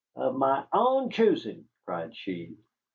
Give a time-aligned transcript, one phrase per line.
[0.15, 2.57] "Of my own choosing!" cried she.